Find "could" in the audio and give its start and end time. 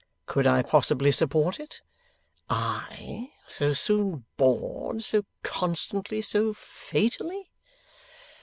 0.25-0.47